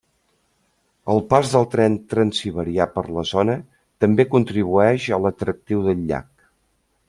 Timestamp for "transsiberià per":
2.15-3.05